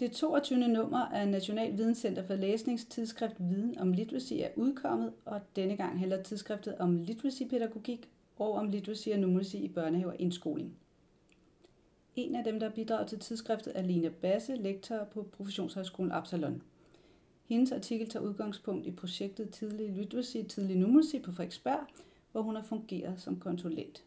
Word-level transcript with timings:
Det 0.00 0.12
22. 0.12 0.68
nummer 0.68 0.98
af 0.98 1.28
National 1.28 1.76
Videnscenter 1.76 2.26
for 2.26 2.34
Læsningstidsskrift 2.34 3.34
Viden 3.38 3.78
om 3.78 3.92
Literacy 3.92 4.32
er 4.32 4.48
udkommet, 4.56 5.12
og 5.24 5.40
denne 5.56 5.76
gang 5.76 5.98
handler 5.98 6.22
tidsskriftet 6.22 6.78
om 6.78 6.96
literacy-pædagogik 6.96 8.08
og 8.38 8.52
om 8.52 8.68
literacy 8.68 9.08
og 9.08 9.18
numeracy 9.18 9.56
i 9.56 9.68
børnehave 9.68 10.10
og 10.10 10.16
indskoling. 10.18 10.76
En 12.16 12.34
af 12.34 12.44
dem, 12.44 12.60
der 12.60 12.70
bidrager 12.70 13.06
til 13.06 13.18
tidsskriftet, 13.18 13.72
er 13.76 13.82
Lina 13.82 14.08
Basse, 14.08 14.56
lektor 14.56 15.04
på 15.04 15.22
Professionshøjskolen 15.22 16.12
Absalon. 16.12 16.62
Hendes 17.44 17.72
artikel 17.72 18.08
tager 18.08 18.24
udgangspunkt 18.24 18.86
i 18.86 18.90
projektet 18.90 19.50
Tidlig 19.50 19.90
Literacy, 19.90 20.36
Tidlig 20.48 20.76
Numeracy 20.76 21.16
på 21.24 21.32
Frederiksberg, 21.32 21.86
hvor 22.32 22.42
hun 22.42 22.56
har 22.56 22.62
fungeret 22.62 23.20
som 23.20 23.40
konsulent. 23.40 24.04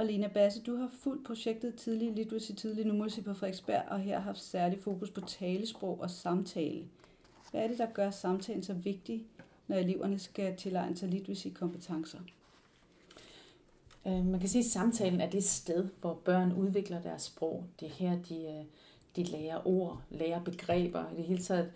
Og 0.00 0.06
Lena 0.06 0.28
Basse, 0.28 0.62
du 0.62 0.76
har 0.76 0.90
fuldt 1.02 1.26
projektet 1.26 1.74
Tidlig 1.74 2.12
Literacy, 2.12 2.52
Tidlig 2.52 2.86
Numeracy 2.86 3.20
på 3.20 3.34
Frederiksberg, 3.34 3.82
og 3.88 4.00
her 4.00 4.14
har 4.14 4.22
haft 4.22 4.38
særlig 4.38 4.78
fokus 4.80 5.10
på 5.10 5.20
talesprog 5.20 6.00
og 6.00 6.10
samtale. 6.10 6.84
Hvad 7.50 7.62
er 7.62 7.68
det, 7.68 7.78
der 7.78 7.86
gør 7.94 8.10
samtalen 8.10 8.62
så 8.62 8.72
vigtig, 8.72 9.26
når 9.68 9.76
eleverne 9.76 10.18
skal 10.18 10.56
tilegne 10.56 10.96
sig 10.96 11.08
literacy-kompetencer? 11.08 12.18
Øh, 14.06 14.26
man 14.26 14.40
kan 14.40 14.48
sige, 14.48 14.64
at 14.64 14.70
samtalen 14.70 15.20
er 15.20 15.30
det 15.30 15.44
sted, 15.44 15.88
hvor 16.00 16.14
børn 16.14 16.52
udvikler 16.52 17.02
deres 17.02 17.22
sprog. 17.22 17.64
Det 17.80 17.88
er 17.88 17.92
her, 17.92 18.22
de, 18.28 18.44
øh, 18.44 18.64
de 19.16 19.22
lærer 19.22 19.66
ord, 19.66 20.02
lærer 20.10 20.44
begreber. 20.44 21.04
I 21.12 21.16
det 21.16 21.24
hele 21.24 21.42
taget 21.42 21.72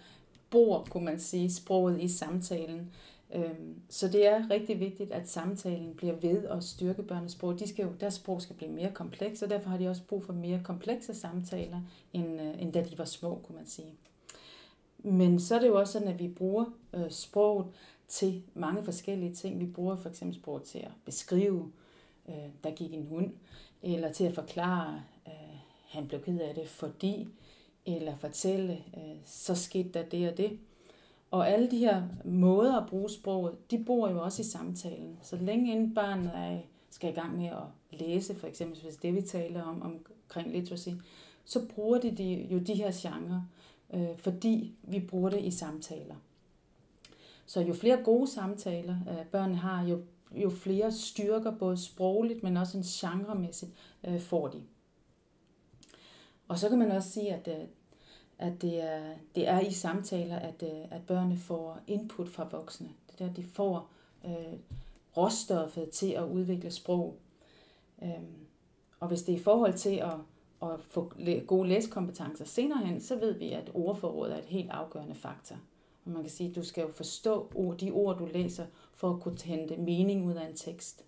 bor, 0.50 0.86
kunne 0.90 1.04
man 1.04 1.20
sige, 1.20 1.52
sproget 1.52 2.02
i 2.02 2.08
samtalen. 2.08 2.90
Øhm, 3.32 3.80
så 3.88 4.08
det 4.08 4.26
er 4.26 4.50
rigtig 4.50 4.80
vigtigt, 4.80 5.12
at 5.12 5.28
samtalen 5.28 5.94
bliver 5.94 6.14
ved 6.14 6.44
at 6.44 6.64
styrke 6.64 7.02
børnenes 7.02 7.32
sprog. 7.32 7.58
De 7.58 7.68
skal 7.68 7.82
jo, 7.82 7.92
deres 8.00 8.14
sprog 8.14 8.42
skal 8.42 8.56
blive 8.56 8.72
mere 8.72 8.90
kompleks, 8.92 9.42
og 9.42 9.50
derfor 9.50 9.70
har 9.70 9.78
de 9.78 9.88
også 9.88 10.02
brug 10.08 10.24
for 10.24 10.32
mere 10.32 10.60
komplekse 10.64 11.14
samtaler, 11.14 11.80
end, 12.12 12.40
øh, 12.40 12.62
end 12.62 12.72
da 12.72 12.82
de 12.82 12.98
var 12.98 13.04
små, 13.04 13.40
kunne 13.44 13.56
man 13.56 13.66
sige. 13.66 13.94
Men 14.98 15.40
så 15.40 15.54
er 15.54 15.58
det 15.58 15.68
jo 15.68 15.78
også 15.78 15.92
sådan, 15.92 16.08
at 16.08 16.18
vi 16.18 16.28
bruger 16.28 16.64
øh, 16.94 17.10
sproget 17.10 17.66
til 18.08 18.42
mange 18.54 18.84
forskellige 18.84 19.34
ting. 19.34 19.60
Vi 19.60 19.66
bruger 19.66 19.96
for 19.96 20.08
eksempel 20.08 20.36
sproget 20.36 20.62
til 20.62 20.78
at 20.78 20.92
beskrive, 21.04 21.72
øh, 22.28 22.48
der 22.64 22.70
gik 22.70 22.94
en 22.94 23.06
hund, 23.06 23.32
eller 23.82 24.12
til 24.12 24.24
at 24.24 24.34
forklare, 24.34 25.02
øh, 25.26 25.58
han 25.88 26.08
blev 26.08 26.22
ked 26.22 26.40
af 26.40 26.54
det, 26.54 26.68
fordi, 26.68 27.28
eller 27.86 28.16
fortælle, 28.16 28.72
øh, 28.96 29.16
så 29.24 29.54
skete 29.54 29.88
der 29.88 30.02
det 30.02 30.30
og 30.30 30.36
det. 30.36 30.58
Og 31.30 31.48
alle 31.48 31.70
de 31.70 31.78
her 31.78 32.02
måder 32.24 32.80
at 32.80 32.88
bruge 32.88 33.10
sproget, 33.10 33.70
de 33.70 33.84
bor 33.84 34.08
jo 34.08 34.22
også 34.22 34.42
i 34.42 34.44
samtalen. 34.44 35.18
Så 35.22 35.36
længe 35.36 35.72
inden 35.72 35.94
barnet 35.94 36.32
er, 36.34 36.58
skal 36.90 37.10
i 37.10 37.14
gang 37.14 37.36
med 37.36 37.46
at 37.46 38.00
læse, 38.00 38.34
for 38.34 38.46
eksempel 38.46 38.80
hvis 38.82 38.96
det 38.96 39.14
vi 39.14 39.22
taler 39.22 39.62
om 39.62 39.82
omkring 39.82 40.52
literacy, 40.52 40.88
så 41.44 41.68
bruger 41.74 41.98
de, 41.98 42.10
de 42.10 42.46
jo 42.50 42.58
de 42.58 42.74
her 42.74 42.90
genrer, 42.94 43.42
øh, 43.94 44.18
fordi 44.18 44.74
vi 44.82 45.00
bruger 45.00 45.30
det 45.30 45.44
i 45.44 45.50
samtaler. 45.50 46.14
Så 47.46 47.60
jo 47.60 47.74
flere 47.74 48.02
gode 48.04 48.26
samtaler 48.30 48.96
øh, 49.10 49.26
børn 49.26 49.54
har, 49.54 49.84
jo, 49.84 50.02
jo 50.32 50.50
flere 50.50 50.92
styrker, 50.92 51.50
både 51.50 51.76
sprogligt, 51.76 52.42
men 52.42 52.56
også 52.56 52.78
en 52.78 52.84
genremæssigt, 52.84 53.72
øh, 54.04 54.20
får 54.20 54.48
de. 54.48 54.62
Og 56.48 56.58
så 56.58 56.68
kan 56.68 56.78
man 56.78 56.90
også 56.90 57.10
sige, 57.10 57.34
at 57.34 57.48
øh, 57.48 57.66
at 58.44 58.62
det 58.62 58.82
er, 58.82 59.14
det 59.34 59.48
er 59.48 59.60
i 59.60 59.72
samtaler, 59.72 60.36
at, 60.36 60.62
øh, 60.62 60.84
at 60.90 61.02
børnene 61.06 61.36
får 61.36 61.80
input 61.86 62.28
fra 62.28 62.48
voksne. 62.50 62.88
Det 63.10 63.18
der, 63.18 63.32
de 63.32 63.42
får 63.42 63.88
øh, 64.24 64.58
råstoffet 65.16 65.90
til 65.90 66.10
at 66.10 66.24
udvikle 66.24 66.70
sprog. 66.70 67.16
Øhm, 68.02 68.46
og 69.00 69.08
hvis 69.08 69.22
det 69.22 69.32
er 69.32 69.36
i 69.36 69.42
forhold 69.42 69.74
til 69.74 69.96
at, 69.96 70.14
at 70.62 70.80
få 70.80 71.12
gode 71.46 71.68
læsekompetencer 71.68 72.44
senere 72.44 72.86
hen, 72.86 73.00
så 73.00 73.18
ved 73.18 73.32
vi, 73.32 73.52
at 73.52 73.70
ordforråd 73.74 74.30
er 74.30 74.38
et 74.38 74.44
helt 74.44 74.70
afgørende 74.70 75.14
faktor. 75.14 75.56
Og 76.04 76.10
man 76.10 76.22
kan 76.22 76.30
sige, 76.30 76.50
at 76.50 76.56
du 76.56 76.62
skal 76.62 76.82
jo 76.82 76.92
forstå 76.92 77.50
ord, 77.54 77.78
de 77.78 77.90
ord, 77.90 78.18
du 78.18 78.28
læser, 78.32 78.66
for 78.94 79.10
at 79.10 79.20
kunne 79.20 79.38
hente 79.44 79.76
mening 79.76 80.26
ud 80.26 80.34
af 80.34 80.46
en 80.48 80.56
tekst. 80.56 81.04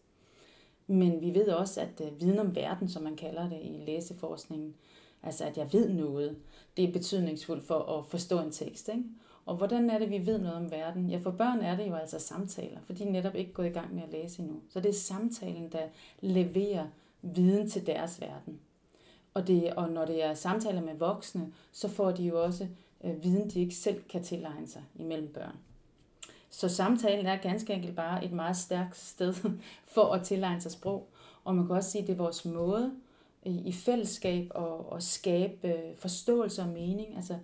Men 0.87 1.21
vi 1.21 1.35
ved 1.35 1.49
også, 1.49 1.81
at 1.81 2.01
øh, 2.05 2.21
viden 2.21 2.39
om 2.39 2.57
verden, 2.57 2.89
som 2.89 3.03
man 3.03 3.17
kalder 3.17 3.49
det 3.49 3.61
i 3.63 3.83
læseforskningen, 3.87 4.75
Altså, 5.27 5.45
at 5.45 5.57
jeg 5.57 5.73
ved 5.73 5.89
noget. 5.89 6.37
Det 6.77 6.85
er 6.85 6.93
betydningsfuldt 6.93 7.65
for 7.65 7.99
at 7.99 8.07
forstå 8.07 8.41
en 8.41 8.51
tekst. 8.51 8.89
Ikke? 8.89 9.05
Og 9.47 9.57
hvordan 9.57 9.91
er 9.91 9.99
det, 9.99 10.11
vi 10.11 10.27
ved 10.27 10.39
noget 10.39 10.57
om 10.57 10.71
verden? 10.71 11.11
Ja, 11.11 11.19
for 11.19 11.31
børn 11.31 11.61
er 11.61 11.77
det 11.77 11.89
jo 11.89 11.95
altså 11.95 12.19
samtaler, 12.19 12.79
for 12.85 12.93
de 12.93 13.05
er 13.05 13.11
netop 13.11 13.35
ikke 13.35 13.53
gået 13.53 13.67
i 13.67 13.73
gang 13.73 13.95
med 13.95 14.03
at 14.03 14.13
læse 14.13 14.43
endnu. 14.43 14.61
Så 14.69 14.81
det 14.81 14.89
er 14.89 14.93
samtalen, 14.93 15.73
der 15.73 15.83
leverer 16.21 16.87
viden 17.23 17.71
til 17.71 17.87
deres 17.87 18.21
verden. 18.21 18.61
Og, 19.35 19.47
det, 19.47 19.75
og 19.75 19.91
når 19.91 20.05
det 20.05 20.25
er 20.25 20.35
samtaler 20.35 20.83
med 20.83 20.95
voksne, 20.95 21.53
så 21.73 21.89
får 21.89 22.11
de 22.11 22.23
jo 22.23 22.43
også 22.43 22.69
øh, 23.05 23.25
viden, 23.25 23.51
de 23.51 23.61
ikke 23.61 23.75
selv 23.75 24.03
kan 24.03 24.23
tilegne 24.23 24.67
sig 24.67 24.83
imellem 24.95 25.29
børn. 25.29 25.57
Så 26.51 26.69
samtalen 26.69 27.27
er 27.27 27.37
ganske 27.37 27.73
enkelt 27.73 27.97
bare 27.97 28.25
et 28.25 28.33
meget 28.33 28.57
stærkt 28.57 28.97
sted 28.97 29.35
for 29.95 30.13
at 30.13 30.23
tilegne 30.23 30.61
sig 30.61 30.73
sprog. 30.73 31.09
Og 31.45 31.55
man 31.55 31.67
kan 31.67 31.77
også 31.77 31.91
sige, 31.91 32.03
at 32.03 32.09
det 32.09 32.13
er 32.13 32.17
vores 32.17 32.45
måde 32.45 32.93
i, 33.47 33.73
fællesskab 33.73 34.51
og, 34.55 34.93
og 34.93 35.03
skabe 35.03 35.69
øh, 35.69 35.97
forståelse 35.97 36.63
og 36.63 36.69
mening. 36.69 37.17
Altså, 37.17 37.39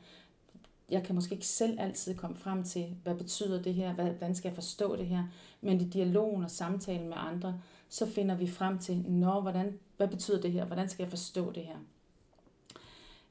jeg 0.91 1.03
kan 1.03 1.15
måske 1.15 1.35
ikke 1.35 1.47
selv 1.47 1.81
altid 1.81 2.15
komme 2.15 2.37
frem 2.37 2.65
til, 2.65 2.97
hvad 3.03 3.15
betyder 3.15 3.63
det 3.63 3.75
her, 3.75 3.95
hvordan 3.95 4.35
skal 4.35 4.49
jeg 4.49 4.55
forstå 4.55 4.97
det 4.97 5.07
her, 5.07 5.25
men 5.61 5.81
i 5.81 5.85
dialogen 5.85 6.45
og 6.45 6.51
samtalen 6.51 7.09
med 7.09 7.17
andre, 7.19 7.61
så 7.89 8.07
finder 8.07 8.35
vi 8.35 8.47
frem 8.47 8.79
til, 8.79 8.97
når, 8.97 9.41
hvordan, 9.41 9.79
hvad 9.97 10.09
betyder 10.09 10.41
det 10.41 10.53
her, 10.53 10.65
hvordan 10.65 10.89
skal 10.89 11.03
jeg 11.03 11.11
forstå 11.11 11.53
det 11.53 11.63
her. 11.63 11.77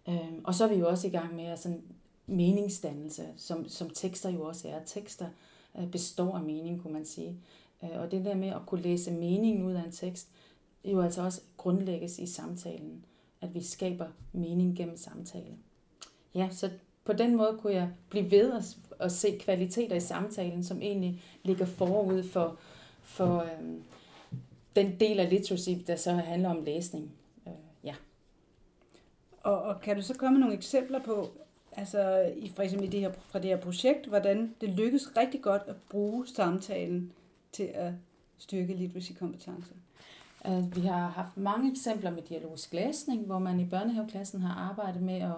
Øhm, 0.10 0.42
og 0.44 0.56
så 0.56 0.64
er 0.64 0.70
vi 0.70 0.76
jo 0.76 0.90
også 0.90 1.08
i 1.08 1.12
gang 1.12 1.36
med 1.36 1.58
sådan 1.58 1.84
meningsdannelse, 2.28 3.28
som, 3.38 3.68
som 3.68 3.90
tekster 3.90 4.30
jo 4.30 4.44
også 4.44 4.68
er. 4.68 4.80
Tekster 4.86 5.28
øh, 5.80 5.92
består 5.92 6.38
af 6.38 6.44
mening, 6.44 6.82
kunne 6.82 6.94
man 6.94 7.06
sige. 7.06 7.38
Øh, 7.84 7.90
og 7.96 8.12
det 8.12 8.26
der 8.26 8.36
med 8.36 8.48
at 8.48 8.66
kunne 8.66 8.82
læse 8.82 9.12
meningen 9.12 9.66
ud 9.66 9.74
af 9.74 9.84
en 9.84 9.92
tekst, 9.92 10.30
jo 10.86 11.02
altså 11.02 11.22
også 11.22 11.42
grundlægges 11.58 12.20
i 12.20 12.26
samtalen, 12.26 13.06
at 13.42 13.54
vi 13.54 13.64
skaber 13.64 14.08
mening 14.32 14.78
gennem 14.78 14.98
samtale. 14.98 15.58
Ja, 16.36 16.50
så 16.52 16.70
på 17.04 17.14
den 17.14 17.36
måde 17.36 17.58
kunne 17.62 17.74
jeg 17.74 17.90
blive 18.10 18.32
ved 18.32 18.54
at, 18.54 18.78
at 19.00 19.12
se 19.12 19.38
kvaliteter 19.38 19.96
i 19.96 20.00
samtalen, 20.00 20.64
som 20.64 20.82
egentlig 20.82 21.24
ligger 21.44 21.66
forud 21.66 22.24
for, 22.24 22.60
for 23.02 23.40
øhm, 23.40 23.84
den 24.76 25.00
del 25.00 25.20
af 25.20 25.30
literacy, 25.30 25.70
der 25.88 25.96
så 25.96 26.12
handler 26.12 26.50
om 26.50 26.64
læsning. 26.64 27.12
Øh, 27.48 27.54
ja. 27.84 27.96
Og, 29.44 29.62
og 29.62 29.82
kan 29.82 29.96
du 29.96 30.02
så 30.02 30.14
komme 30.14 30.38
med 30.38 30.40
nogle 30.40 30.56
eksempler 30.56 31.00
på, 31.00 31.32
altså 31.72 32.32
i, 32.38 32.50
for 32.50 32.64
eksempel 32.64 32.88
i 32.88 32.92
det 32.92 33.00
her, 33.00 33.12
fra 33.30 33.40
det 33.40 33.50
her 33.50 33.58
projekt, 33.58 34.06
hvordan 34.06 34.56
det 34.62 34.70
lykkes 34.70 35.18
rigtig 35.18 35.42
godt 35.42 35.62
at 35.68 35.76
bruge 35.90 36.28
samtalen 36.28 37.14
til 37.52 37.64
at 37.74 37.94
styrke 38.38 38.74
literacy-kompetencer? 38.74 39.74
Vi 40.46 40.82
har 40.82 41.08
haft 41.08 41.38
mange 41.38 41.72
eksempler 41.72 42.12
med 42.12 42.22
dialogisk 42.22 42.74
læsning, 42.74 43.26
hvor 43.26 43.40
man 43.40 43.60
i 43.60 43.66
børnehaveklassen 43.66 44.42
har 44.42 44.70
arbejdet 44.70 45.02
med 45.02 45.22
at, 45.22 45.36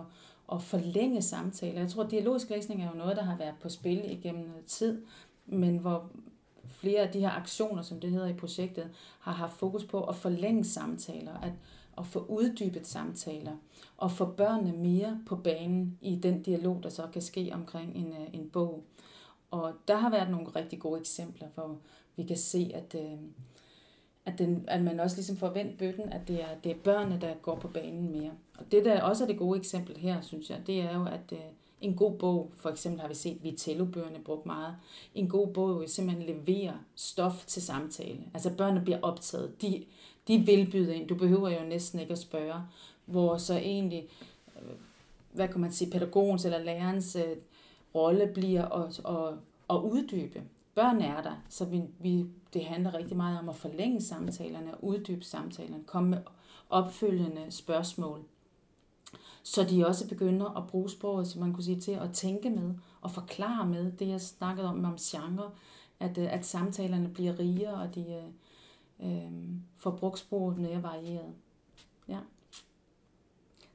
at 0.54 0.62
forlænge 0.62 1.22
samtaler. 1.22 1.80
Jeg 1.80 1.90
tror, 1.90 2.04
at 2.04 2.12
dialogisk 2.12 2.50
læsning 2.50 2.84
er 2.84 2.90
jo 2.90 2.98
noget, 2.98 3.18
der 3.18 3.24
har 3.24 3.38
været 3.38 3.56
på 3.62 3.70
spil 3.70 4.12
igennem 4.12 4.48
noget 4.48 4.66
tid, 4.66 5.02
men 5.46 5.78
hvor 5.78 6.10
flere 6.68 7.02
af 7.02 7.12
de 7.12 7.20
her 7.20 7.32
aktioner, 7.32 7.82
som 7.82 8.00
det 8.00 8.12
hedder 8.12 8.28
i 8.28 8.34
projektet, 8.34 8.90
har 9.20 9.32
haft 9.32 9.54
fokus 9.54 9.84
på 9.84 10.04
at 10.04 10.16
forlænge 10.16 10.64
samtaler, 10.64 11.34
at, 11.34 11.54
at 11.98 12.06
få 12.06 12.26
uddybet 12.30 12.88
samtaler, 12.88 13.52
og 13.98 14.12
få 14.12 14.26
børnene 14.26 14.78
mere 14.78 15.20
på 15.26 15.36
banen 15.36 15.98
i 16.02 16.16
den 16.16 16.42
dialog, 16.42 16.80
der 16.84 16.90
så 16.90 17.08
kan 17.14 17.22
ske 17.22 17.52
omkring 17.54 17.96
en, 17.96 18.08
øh, 18.08 18.34
en 18.34 18.50
bog. 18.50 18.84
Og 19.52 19.74
der 19.88 19.96
har 19.96 20.10
været 20.10 20.30
nogle 20.30 20.48
rigtig 20.48 20.80
gode 20.80 21.00
eksempler, 21.00 21.48
hvor 21.56 21.78
vi 22.16 22.24
kan 22.24 22.38
se, 22.38 22.72
at, 22.74 22.96
øh, 23.00 23.20
at, 24.26 24.40
den, 24.40 24.66
at 24.68 24.82
man 24.82 25.00
også 25.00 25.16
ligesom 25.16 25.38
får 25.38 25.50
vendt 25.50 25.78
bøtten, 25.78 26.14
at 26.14 26.28
det 26.28 26.42
er, 26.42 26.56
det 26.64 26.72
er 26.72 26.76
børnene, 26.84 27.22
der 27.22 27.34
går 27.42 27.56
på 27.56 27.68
banen 27.68 28.12
mere. 28.12 28.32
Og 28.60 28.72
det, 28.72 28.86
der 28.86 29.02
også 29.02 29.24
er 29.24 29.28
det 29.28 29.38
gode 29.38 29.60
eksempel 29.60 29.98
her, 29.98 30.22
synes 30.22 30.50
jeg, 30.50 30.60
det 30.68 30.82
er 30.82 30.96
jo, 30.96 31.06
at 31.06 31.32
øh, 31.32 31.40
en 31.82 31.96
god 31.96 32.18
bog, 32.18 32.52
for 32.56 32.70
eksempel 32.70 33.02
har 33.02 33.08
vi 33.08 33.14
set 33.14 33.44
Vitello-bøgerne 33.44 34.20
brugt 34.20 34.46
meget, 34.46 34.76
en 35.16 35.30
god 35.30 35.48
bog 35.48 35.80
vil 35.80 35.90
simpelthen 35.90 36.28
levere 36.28 36.74
stof 36.96 37.46
til 37.48 37.62
samtale. 37.62 38.20
Altså 38.34 38.50
børnene 38.58 38.82
bliver 38.84 39.00
optaget, 39.02 39.62
de, 39.62 39.86
de 40.28 40.38
vil 40.38 40.72
byde 40.72 40.96
ind, 40.96 41.08
du 41.08 41.16
behøver 41.16 41.50
jo 41.50 41.66
næsten 41.66 42.00
ikke 42.00 42.12
at 42.12 42.20
spørge, 42.20 42.62
hvor 43.06 43.38
så 43.38 43.54
egentlig, 43.54 44.08
øh, 44.56 44.76
hvad 45.32 45.48
kan 45.48 45.62
man 45.62 45.72
sige, 45.72 45.92
pædagogens 45.92 46.46
eller 46.46 46.64
lærerens 46.64 47.16
øh, 47.16 47.38
rolle 47.96 48.28
bliver 48.34 48.66
at, 48.66 49.00
at, 49.00 49.34
at 49.70 49.82
uddybe. 49.82 50.42
Børn 50.76 51.02
er 51.02 51.22
der, 51.22 51.36
så 51.50 51.66
vi, 51.66 51.82
vi 52.00 52.26
det 52.54 52.66
handler 52.66 52.94
rigtig 52.94 53.18
meget 53.18 53.40
om 53.40 53.50
at 53.50 53.56
forlænge 53.56 54.02
samtalerne 54.02 54.76
og 54.76 54.84
uddybe 54.84 55.24
samtalerne, 55.24 55.84
komme 55.84 56.10
med 56.10 56.20
opfølgende 56.70 57.52
spørgsmål, 57.52 58.24
så 59.44 59.64
de 59.64 59.88
også 59.88 60.08
begynder 60.10 60.58
at 60.58 60.68
bruge 60.68 60.90
sproget, 60.90 61.28
som 61.28 61.42
man 61.42 61.54
kunne 61.54 61.64
sige, 61.64 61.80
til 61.80 61.92
at 61.92 62.14
tænke 62.14 62.50
med 62.50 62.74
og 63.02 63.12
forklare 63.12 63.66
med 63.66 63.92
det, 63.92 64.08
jeg 64.08 64.22
snakkede 64.22 64.68
om 64.68 64.86
om 64.86 64.96
genre, 64.98 65.52
at, 66.00 66.18
øh, 66.18 66.34
at 66.34 66.46
samtalerne 66.46 67.10
bliver 67.10 67.40
rigere, 67.40 67.74
og 67.74 67.96
de 67.96 68.24
øh, 69.02 69.26
øh 69.26 69.32
får 69.76 69.92
brugt 69.92 70.20
sproget 70.20 70.58
mere 70.58 70.84
varieret. 70.84 71.34
Ja. 72.08 72.20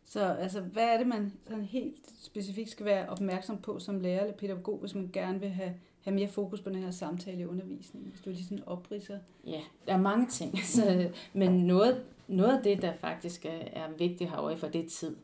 Så 0.09 0.21
altså, 0.21 0.61
hvad 0.61 0.85
er 0.85 0.99
det, 0.99 1.07
man 1.07 1.33
sådan 1.49 1.65
helt 1.65 1.97
specifikt 2.21 2.71
skal 2.71 2.87
være 2.87 3.09
opmærksom 3.09 3.59
på 3.59 3.79
som 3.79 4.01
lærer 4.01 4.21
eller 4.21 4.37
pædagog, 4.37 4.79
hvis 4.79 4.95
man 4.95 5.11
gerne 5.13 5.41
vil 5.41 5.49
have, 5.49 5.75
have 6.01 6.15
mere 6.15 6.29
fokus 6.29 6.61
på 6.61 6.71
den 6.71 6.83
her 6.83 6.91
samtale 6.91 7.41
i 7.41 7.47
undervisningen? 7.47 8.11
Hvis 8.11 8.21
du 8.21 8.31
lige 8.31 8.45
sådan 8.45 8.65
opridser. 8.67 9.19
Ja, 9.47 9.61
der 9.87 9.93
er 9.93 10.01
mange 10.01 10.27
ting. 10.27 10.59
Så, 10.77 11.11
men 11.33 11.51
noget, 11.67 12.05
noget 12.29 12.57
af 12.57 12.63
det, 12.63 12.83
der 12.83 12.93
faktisk 12.93 13.45
er, 13.45 13.59
er 13.73 13.89
vigtigt 13.99 14.31
herovre 14.31 14.57
for, 14.57 14.67
det 14.67 14.85
er 14.85 14.89
tid. 14.89 15.17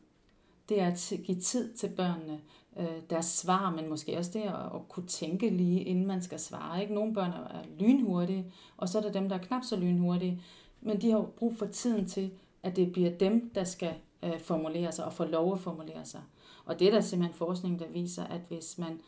Det 0.69 0.81
er 0.81 0.87
at 0.87 1.13
give 1.23 1.39
tid 1.39 1.73
til 1.73 1.87
børnene, 1.87 2.39
øh, 2.79 3.01
deres 3.09 3.25
svar, 3.25 3.71
men 3.71 3.89
måske 3.89 4.17
også 4.17 4.31
det 4.33 4.41
at, 4.41 4.75
at 4.75 4.89
kunne 4.89 5.07
tænke 5.07 5.49
lige, 5.49 5.83
inden 5.83 6.07
man 6.07 6.21
skal 6.21 6.39
svare. 6.39 6.81
Ikke? 6.81 6.93
Nogle 6.93 7.13
børn 7.13 7.31
er 7.31 7.63
lynhurtige, 7.79 8.51
og 8.77 8.89
så 8.89 8.97
er 8.97 9.01
der 9.01 9.11
dem, 9.11 9.29
der 9.29 9.35
er 9.35 9.41
knap 9.41 9.63
så 9.63 9.75
lynhurtige, 9.75 10.41
men 10.81 11.01
de 11.01 11.11
har 11.11 11.21
brug 11.21 11.57
for 11.57 11.65
tiden 11.65 12.05
til, 12.05 12.31
at 12.63 12.75
det 12.75 12.91
bliver 12.91 13.11
dem, 13.11 13.51
der 13.55 13.63
skal 13.63 13.93
øh, 14.25 14.39
formulere 14.39 14.91
sig 14.91 15.05
og 15.05 15.13
få 15.13 15.25
lov 15.25 15.53
at 15.53 15.59
formulere 15.59 16.05
sig. 16.05 16.21
Og 16.65 16.79
det 16.79 16.87
er 16.87 16.91
der 16.91 17.01
simpelthen 17.01 17.37
forskning, 17.37 17.79
der 17.79 17.87
viser, 17.87 18.23
at 18.23 18.41
hvis 18.47 18.77
man 18.77 19.01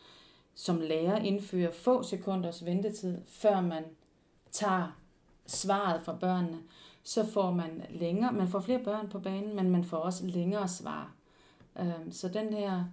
som 0.54 0.80
lærer 0.80 1.16
indfører 1.16 1.72
få 1.72 2.02
sekunders 2.02 2.64
ventetid, 2.64 3.18
før 3.26 3.60
man 3.60 3.84
tager 4.50 4.96
svaret 5.46 6.02
fra 6.02 6.12
børnene, 6.12 6.58
så 7.02 7.26
får 7.26 7.50
man 7.50 7.82
længere, 7.90 8.32
man 8.32 8.48
får 8.48 8.60
flere 8.60 8.84
børn 8.84 9.08
på 9.08 9.18
banen, 9.18 9.56
men 9.56 9.70
man 9.70 9.84
får 9.84 9.96
også 9.96 10.26
længere 10.26 10.68
svar. 10.68 11.12
Øh, 11.78 11.92
så 12.10 12.28
den 12.28 12.52
her 12.52 12.84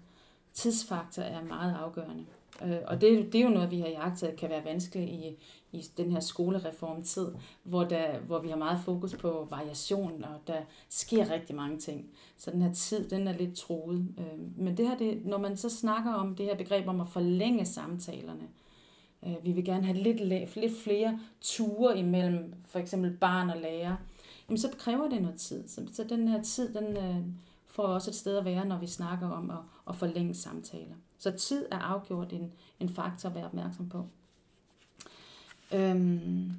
tidsfaktor 0.54 1.21
er 1.21 1.44
meget 1.44 1.75
afgørende. 1.75 2.25
Øh, 2.63 2.78
og 2.88 3.02
det, 3.02 3.34
det 3.34 3.42
er 3.42 3.46
jo 3.46 3.50
noget, 3.50 3.72
vi 3.72 3.80
har 3.80 3.88
jagtet, 3.88 4.36
kan 4.38 4.50
være 4.50 4.66
vanskeligt 4.66 5.10
i, 5.10 5.38
i 5.72 5.86
den 5.98 6.12
her 6.12 6.19
skolereformtid, 6.19 7.28
hvor, 7.63 7.84
der, 7.84 8.19
hvor 8.19 8.40
vi 8.40 8.50
har 8.50 8.56
meget 8.56 8.80
fokus 8.86 9.16
på 9.16 9.48
variation, 9.50 10.24
og 10.24 10.40
der 10.48 10.62
sker 10.90 11.31
rigtig 11.31 11.56
mange 11.56 11.78
ting. 11.78 12.10
Så 12.38 12.52
den 12.52 12.62
her 12.62 12.74
tid, 12.74 13.10
den 13.10 13.28
er 13.28 13.34
lidt 13.34 13.56
troet. 13.57 14.07
Øh, 14.18 14.57
men 14.57 14.78
det 14.78 14.88
her, 14.88 14.98
det, 14.98 15.25
når 15.25 15.38
man 15.38 15.57
så 15.57 15.69
snakker 15.69 16.13
om 16.13 16.36
det 16.36 16.46
her 16.46 16.57
begreb 16.57 16.88
om 16.88 17.02
at 17.02 17.07
forlænge 17.07 17.66
samtalerne, 17.66 18.48
øh, 19.25 19.36
vi 19.44 19.52
vil 19.52 19.66
gerne 19.66 19.86
have 19.86 19.98
lidt, 19.98 20.19
lidt 20.56 20.78
flere 20.84 21.19
ture 21.42 22.00
imellem 22.00 22.54
for 22.68 22.80
eksempel 22.80 23.18
barn 23.18 23.50
og 23.50 23.57
lærer, 23.57 23.96
jamen 24.50 24.57
så 24.57 24.69
kræver 24.78 25.10
det 25.10 25.22
noget 25.22 25.40
tid. 25.40 25.68
Så, 25.68 25.81
så 25.94 26.04
den 26.04 26.28
her 26.28 26.44
tid, 26.44 26.74
den 26.74 26.98
øh, 26.98 27.18
får 27.66 27.84
også 27.84 28.12
et 28.12 28.16
sted 28.16 28.38
at 28.38 28.46
være, 28.46 28.66
når 28.66 28.80
vi 28.80 28.88
snakker 28.88 29.30
om 29.30 29.50
at, 29.50 29.57
at 29.90 29.96
forlænge 29.96 30.34
samtaler. 30.34 30.96
Så 31.25 31.31
tid 31.31 31.66
er 31.72 31.77
afgjort 31.77 32.33
en, 32.33 32.54
en 32.80 32.89
faktor 32.89 33.30
at 33.30 33.36
være 33.36 33.45
opmærksom 33.45 33.89
på. 33.89 34.07
Øhm, 35.74 36.51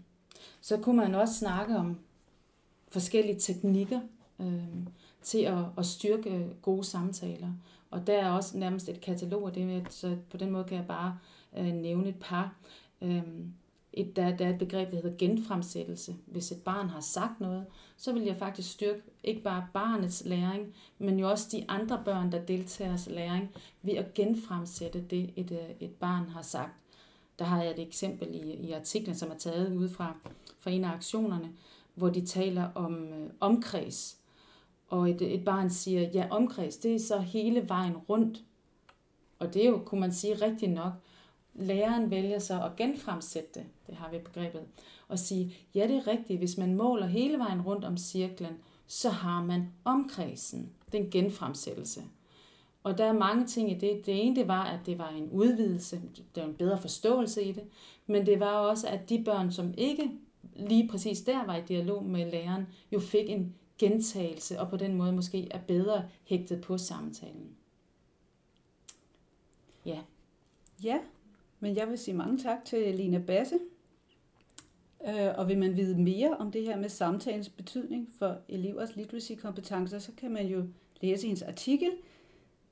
så 0.61 0.77
kunne 0.77 0.97
man 0.97 1.15
også 1.15 1.35
snakke 1.35 1.77
om 1.77 1.99
forskellige 2.89 3.41
teknikker 3.41 4.01
øhm, 4.41 4.89
til 5.23 5.39
at, 5.39 5.65
at 5.79 5.87
styrke 5.87 6.49
gode 6.63 6.85
samtaler. 6.85 7.53
Og 7.91 8.07
der 8.07 8.19
er 8.19 8.31
også 8.31 8.59
nærmest 8.59 8.89
et 8.89 9.01
katalog 9.01 9.47
af 9.47 9.53
det, 9.53 9.93
så 9.93 10.17
på 10.31 10.37
den 10.37 10.51
måde 10.51 10.65
kan 10.65 10.77
jeg 10.77 10.87
bare 10.87 11.19
øh, 11.57 11.73
nævne 11.73 12.09
et 12.09 12.19
par. 12.21 12.55
Øhm, 13.03 13.53
et, 13.97 14.17
der, 14.17 14.37
der 14.37 14.47
er 14.47 14.51
et 14.51 14.59
begreb, 14.59 14.91
der 14.91 14.97
hedder 14.97 15.17
genfremsættelse. 15.19 16.15
Hvis 16.27 16.53
et 16.53 16.63
barn 16.63 16.89
har 16.89 17.01
sagt 17.01 17.41
noget, 17.41 17.67
så 17.97 18.13
vil 18.13 18.23
jeg 18.23 18.37
faktisk 18.37 18.73
styrke 18.73 19.03
ikke 19.25 19.43
bare 19.43 19.67
barnets 19.73 20.23
læring, 20.27 20.75
men 20.99 21.19
jo 21.19 21.31
også 21.31 21.49
de 21.53 21.65
andre 21.69 22.03
børn, 22.05 22.33
der 22.33 22.45
deltager 22.45 23.09
i 23.09 23.13
læring, 23.13 23.55
ved 23.83 23.95
at 23.95 24.15
genfremsætte 24.15 25.05
det, 25.11 25.31
et, 25.37 25.51
øh, 25.51 25.89
et 25.89 25.91
barn 25.91 26.29
har 26.29 26.43
sagt. 26.43 26.73
Der 27.39 27.45
har 27.45 27.63
jeg 27.63 27.71
et 27.71 27.79
eksempel 27.79 28.35
i, 28.35 28.53
i 28.53 28.73
artiklen, 28.73 29.15
som 29.15 29.31
er 29.31 29.37
taget 29.39 29.77
ud 29.77 29.89
fra, 29.89 30.17
fra 30.59 30.71
en 30.71 30.85
af 30.85 30.91
aktionerne, 30.91 31.53
hvor 31.95 32.09
de 32.09 32.27
taler 32.27 32.69
om 32.75 33.05
øh, 33.05 33.31
omkreds. 33.41 34.19
Og 34.89 35.11
et, 35.11 35.23
et 35.23 35.45
barn 35.45 35.71
siger, 35.71 36.01
ja, 36.01 36.27
omkreds, 36.31 36.77
det 36.77 36.95
er 36.95 36.99
så 36.99 37.19
hele 37.19 37.69
vejen 37.69 37.97
rundt. 37.97 38.45
Og 39.39 39.55
det 39.55 39.65
er 39.65 39.71
jo, 39.71 39.79
kunne 39.79 40.01
man 40.01 40.13
sige, 40.13 40.35
rigtigt 40.35 40.73
nok. 40.73 40.93
Læreren 41.59 42.11
vælger 42.11 42.39
så 42.39 42.63
at 42.63 42.77
genfremsætte 42.77 43.49
det, 43.55 43.67
det 43.87 43.95
har 43.95 44.11
vi 44.11 44.19
begrebet, 44.19 44.63
og 45.09 45.19
sige, 45.19 45.57
ja, 45.75 45.89
det 45.89 45.97
er 45.97 46.07
rigtigt, 46.07 46.39
hvis 46.39 46.59
man 46.59 46.75
måler 46.75 47.07
hele 47.07 47.39
vejen 47.39 47.63
rundt 47.63 47.85
om 47.85 47.97
cirklen, 47.97 48.53
så 48.87 49.11
har 49.11 49.45
man 49.45 49.73
omkredsen, 49.85 50.71
den 50.93 51.11
genfremsættelse. 51.11 52.03
Og 52.83 52.99
der 52.99 53.05
er 53.05 53.13
mange 53.13 53.47
ting 53.47 53.71
i 53.71 53.75
det. 53.75 54.07
Det 54.07 54.27
ene 54.27 54.37
det 54.37 54.49
var, 54.49 54.65
at 54.65 54.87
det 54.87 54.99
var 54.99 55.09
en 55.09 55.31
udvidelse, 55.31 56.01
der 56.35 56.41
var 56.41 56.49
en 56.49 56.55
bedre 56.55 56.81
forståelse 56.81 57.43
i 57.43 57.53
det, 57.53 57.65
men 58.07 58.27
det 58.27 58.41
var 58.41 58.53
også, 58.53 58.89
at 58.89 59.09
de 59.09 59.25
børn, 59.25 59.53
som 59.53 59.75
ikke 59.77 60.11
lige 60.57 60.89
præcis 60.89 61.21
der 61.21 61.47
var 61.47 61.57
i 61.57 61.63
dialog 61.69 62.05
med 62.05 62.31
læreren, 62.31 62.67
jo 62.93 63.01
fik 63.01 63.31
en 63.31 63.55
gentagelse, 63.79 64.61
og 64.61 64.71
på 64.71 64.77
den 64.77 64.95
måde 64.95 65.13
måske 65.13 65.49
er 65.51 65.61
bedre 65.61 66.05
hægtet 66.25 66.61
på 66.61 66.79
samtalen. 66.79 67.57
Ja. 69.87 69.99
Ja, 70.83 70.99
men 71.67 71.77
jeg 71.77 71.89
vil 71.89 71.99
sige 71.99 72.15
mange 72.15 72.39
tak 72.39 72.65
til 72.65 72.95
Lina 72.95 73.19
Basse. 73.19 73.59
Øh, 75.09 75.29
og 75.37 75.49
vil 75.49 75.59
man 75.59 75.77
vide 75.77 76.03
mere 76.03 76.37
om 76.37 76.53
det 76.53 76.63
her 76.63 76.77
med 76.77 76.89
samtalens 76.89 77.49
betydning 77.49 78.09
for 78.19 78.39
elevers 78.49 78.97
literacy-kompetencer, 78.97 79.99
så 79.99 80.13
kan 80.17 80.33
man 80.33 80.47
jo 80.47 80.65
læse 81.01 81.27
hendes 81.27 81.43
artikel. 81.43 81.91